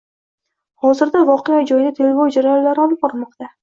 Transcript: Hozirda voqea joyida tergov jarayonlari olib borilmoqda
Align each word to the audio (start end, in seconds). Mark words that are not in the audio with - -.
Hozirda 0.85 1.23
voqea 1.31 1.61
joyida 1.75 1.95
tergov 2.03 2.35
jarayonlari 2.41 2.89
olib 2.89 3.07
borilmoqda 3.09 3.57